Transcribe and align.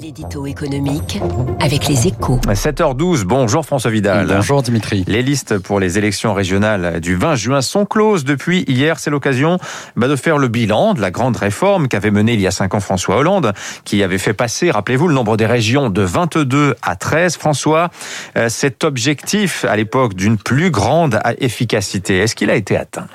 L'édito 0.00 0.46
économique 0.46 1.20
avec 1.60 1.88
les 1.88 2.06
échos. 2.06 2.38
7h12, 2.46 3.24
bonjour 3.24 3.66
François 3.66 3.90
Vidal. 3.90 4.28
Bonjour 4.28 4.62
Dimitri. 4.62 5.02
Les 5.08 5.22
listes 5.22 5.58
pour 5.58 5.80
les 5.80 5.98
élections 5.98 6.34
régionales 6.34 7.00
du 7.00 7.16
20 7.16 7.34
juin 7.34 7.60
sont 7.62 7.84
closes 7.84 8.24
depuis 8.24 8.64
hier. 8.68 9.00
C'est 9.00 9.10
l'occasion 9.10 9.58
bah, 9.96 10.06
de 10.06 10.14
faire 10.14 10.38
le 10.38 10.46
bilan 10.46 10.94
de 10.94 11.00
la 11.00 11.10
grande 11.10 11.36
réforme 11.36 11.88
qu'avait 11.88 12.12
menée 12.12 12.34
il 12.34 12.40
y 12.40 12.46
a 12.46 12.52
5 12.52 12.74
ans 12.74 12.80
François 12.80 13.16
Hollande, 13.16 13.52
qui 13.84 14.02
avait 14.04 14.18
fait 14.18 14.34
passer, 14.34 14.70
rappelez-vous, 14.70 15.08
le 15.08 15.14
nombre 15.14 15.36
des 15.36 15.46
régions 15.46 15.90
de 15.90 16.02
22 16.02 16.76
à 16.82 16.94
13. 16.94 17.36
François, 17.36 17.90
euh, 18.36 18.48
cet 18.48 18.84
objectif 18.84 19.64
à 19.64 19.74
l'époque 19.74 20.14
d'une 20.14 20.38
plus 20.38 20.70
grande 20.70 21.18
efficacité, 21.38 22.18
est-ce 22.18 22.36
qu'il 22.36 22.50
a 22.50 22.54
été 22.54 22.76
atteint? 22.76 23.08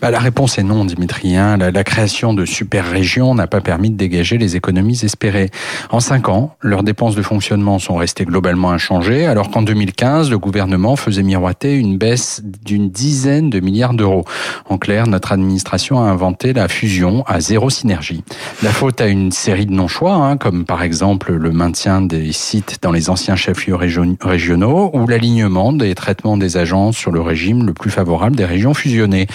Bah, 0.00 0.10
la 0.10 0.18
réponse 0.18 0.58
est 0.58 0.62
non, 0.62 0.84
Dimitri. 0.84 1.36
Hein. 1.36 1.56
La, 1.56 1.84
création 1.84 2.34
de 2.34 2.44
super-régions 2.44 3.34
n'a 3.34 3.46
pas 3.46 3.60
permis 3.60 3.90
de 3.90 3.96
dégager 3.96 4.36
les 4.38 4.56
économies 4.56 5.00
espérées. 5.02 5.50
En 5.90 6.00
cinq 6.00 6.28
ans, 6.28 6.54
leurs 6.60 6.82
dépenses 6.82 7.14
de 7.14 7.22
fonctionnement 7.22 7.78
sont 7.78 7.96
restées 7.96 8.24
globalement 8.24 8.70
inchangées, 8.70 9.26
alors 9.26 9.50
qu'en 9.50 9.62
2015, 9.62 10.30
le 10.30 10.38
gouvernement 10.38 10.96
faisait 10.96 11.22
miroiter 11.22 11.76
une 11.76 11.96
baisse 11.96 12.42
d'une 12.44 12.90
dizaine 12.90 13.50
de 13.50 13.60
milliards 13.60 13.94
d'euros. 13.94 14.24
En 14.68 14.78
clair, 14.78 15.06
notre 15.06 15.32
administration 15.32 16.00
a 16.00 16.04
inventé 16.04 16.52
la 16.52 16.68
fusion 16.68 17.24
à 17.26 17.40
zéro 17.40 17.70
synergie. 17.70 18.22
La 18.62 18.70
faute 18.70 19.00
à 19.00 19.06
une 19.06 19.32
série 19.32 19.66
de 19.66 19.72
non-choix, 19.72 20.14
hein, 20.14 20.36
comme 20.36 20.64
par 20.64 20.82
exemple 20.82 21.32
le 21.32 21.50
maintien 21.52 22.00
des 22.02 22.32
sites 22.32 22.78
dans 22.82 22.92
les 22.92 23.10
anciens 23.10 23.36
chefs-lieux 23.36 23.76
régionaux 24.20 24.90
ou 24.92 25.06
l'alignement 25.06 25.72
des 25.72 25.94
traitements 25.94 26.36
des 26.36 26.56
agences 26.56 26.96
sur 26.96 27.12
le 27.12 27.20
régime 27.20 27.66
le 27.66 27.72
plus 27.72 27.90
favorable 27.90 28.36
des 28.36 28.44
régions 28.44 28.74
fusionnées. 28.74 29.26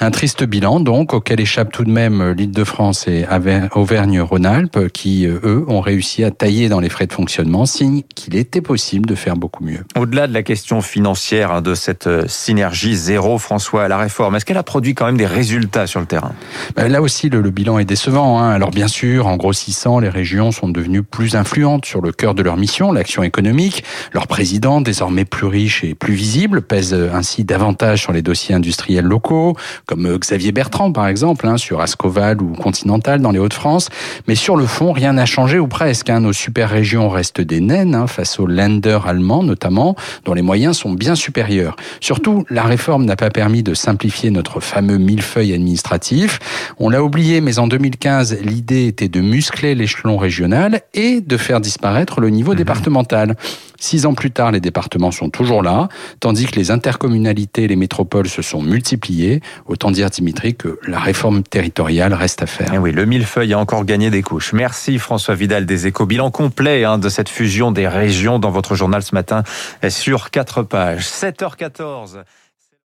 Un 0.00 0.10
triste 0.10 0.44
bilan 0.44 0.80
donc 0.80 1.14
auquel 1.14 1.40
échappe 1.40 1.72
tout 1.72 1.84
de 1.84 1.90
même 1.90 2.32
l'Île-de-France 2.32 3.08
et 3.08 3.26
Auvergne-Rhône-Alpes 3.74 4.88
qui, 4.92 5.26
eux, 5.26 5.64
ont 5.68 5.80
réussi 5.80 6.24
à 6.24 6.30
tailler 6.30 6.68
dans 6.68 6.80
les 6.80 6.88
frais 6.88 7.06
de 7.06 7.12
fonctionnement, 7.12 7.66
signe 7.66 8.02
qu'il 8.14 8.36
était 8.36 8.60
possible 8.60 9.08
de 9.08 9.14
faire 9.14 9.36
beaucoup 9.36 9.64
mieux. 9.64 9.80
Au-delà 9.96 10.26
de 10.26 10.34
la 10.34 10.42
question 10.42 10.80
financière 10.80 11.50
hein, 11.50 11.62
de 11.62 11.74
cette 11.74 12.06
euh, 12.06 12.24
synergie 12.26 12.96
zéro, 12.96 13.38
François, 13.38 13.88
la 13.88 13.98
réforme, 13.98 14.36
est-ce 14.36 14.44
qu'elle 14.44 14.56
a 14.56 14.62
produit 14.62 14.94
quand 14.94 15.06
même 15.06 15.16
des 15.16 15.26
résultats 15.26 15.86
sur 15.86 16.00
le 16.00 16.06
terrain? 16.06 16.32
Ben 16.74 16.90
Là 16.90 17.02
aussi, 17.02 17.28
le, 17.28 17.42
bilan 17.50 17.78
est 17.78 17.84
décevant. 17.84 18.40
Hein. 18.40 18.50
Alors 18.50 18.70
bien 18.70 18.88
sûr, 18.88 19.26
en 19.26 19.36
grossissant, 19.36 19.98
les 19.98 20.08
régions 20.08 20.52
sont 20.52 20.68
devenues 20.68 21.02
plus 21.02 21.36
influentes 21.36 21.84
sur 21.84 22.00
le 22.00 22.12
cœur 22.12 22.34
de 22.34 22.42
leur 22.42 22.56
mission, 22.56 22.92
l'action 22.92 23.22
économique. 23.22 23.84
Leur 24.12 24.26
président, 24.26 24.80
désormais 24.80 25.24
plus 25.24 25.46
riche 25.46 25.84
et 25.84 25.94
plus 25.94 26.14
visible, 26.14 26.62
pèse 26.62 26.94
ainsi 26.94 27.44
davantage 27.44 28.02
sur 28.02 28.12
les 28.12 28.22
dossiers 28.22 28.54
industriels 28.54 29.04
locaux 29.04 29.56
comme 29.86 30.06
euh, 30.06 30.18
Xavier 30.18 30.52
Bertrand 30.52 30.92
par 30.92 31.08
exemple, 31.08 31.46
hein, 31.46 31.56
sur 31.56 31.80
Ascoval 31.80 32.42
ou 32.42 32.52
Continental 32.52 33.20
dans 33.20 33.30
les 33.30 33.38
Hauts-de-France. 33.38 33.88
Mais 34.28 34.34
sur 34.34 34.56
le 34.56 34.66
fond, 34.66 34.92
rien 34.92 35.14
n'a 35.14 35.26
changé 35.26 35.58
ou 35.58 35.68
presque. 35.68 36.10
Hein. 36.10 36.20
Nos 36.20 36.32
super-régions 36.32 37.08
restent 37.08 37.40
des 37.40 37.60
naines 37.60 37.94
hein, 37.94 38.06
face 38.06 38.38
aux 38.38 38.46
Länder 38.46 38.98
allemands 39.06 39.42
notamment, 39.42 39.96
dont 40.24 40.34
les 40.34 40.42
moyens 40.42 40.76
sont 40.76 40.92
bien 40.92 41.14
supérieurs. 41.14 41.76
Surtout, 42.00 42.44
la 42.50 42.62
réforme 42.62 43.04
n'a 43.04 43.16
pas 43.16 43.30
permis 43.30 43.62
de 43.62 43.74
simplifier 43.74 44.30
notre 44.30 44.60
fameux 44.60 44.98
millefeuille 44.98 45.52
administratif. 45.52 46.38
On 46.78 46.88
l'a 46.88 47.02
oublié, 47.02 47.40
mais 47.40 47.58
en 47.58 47.66
2015, 47.66 48.38
l'idée 48.42 48.86
était 48.86 49.08
de 49.08 49.20
muscler 49.20 49.74
l'échelon 49.74 50.16
régional 50.16 50.82
et 50.94 51.20
de 51.20 51.36
faire 51.36 51.60
disparaître 51.60 52.20
le 52.20 52.30
niveau 52.30 52.52
mmh. 52.52 52.56
départemental. 52.56 53.36
Six 53.78 54.06
ans 54.06 54.14
plus 54.14 54.30
tard, 54.30 54.52
les 54.52 54.60
départements 54.60 55.10
sont 55.10 55.30
toujours 55.30 55.62
là, 55.62 55.88
tandis 56.20 56.46
que 56.46 56.56
les 56.56 56.70
intercommunalités 56.70 57.64
et 57.64 57.68
les 57.68 57.76
métropoles 57.76 58.28
se 58.28 58.42
sont 58.42 58.62
multipliées. 58.62 59.40
Autant 59.66 59.90
dire, 59.90 60.10
Dimitri, 60.10 60.54
que 60.54 60.78
la 60.86 60.98
réforme 60.98 61.42
territoriale 61.42 62.14
reste 62.14 62.42
à 62.42 62.46
faire. 62.46 62.70
Eh 62.72 62.78
oui, 62.78 62.92
le 62.92 63.04
millefeuille 63.04 63.52
a 63.52 63.58
encore 63.58 63.84
gagné 63.84 64.10
des 64.10 64.22
couches. 64.22 64.52
Merci 64.52 64.98
François 64.98 65.34
Vidal 65.34 65.66
des 65.66 65.86
Échos. 65.86 66.06
Bilan 66.06 66.30
complet 66.30 66.84
hein, 66.84 66.98
de 66.98 67.08
cette 67.08 67.28
fusion 67.28 67.72
des 67.72 67.88
régions 67.88 68.38
dans 68.38 68.50
votre 68.50 68.74
journal 68.74 69.02
ce 69.02 69.14
matin 69.14 69.42
sur 69.88 70.30
quatre 70.30 70.62
pages. 70.62 71.04
7h14. 71.04 72.22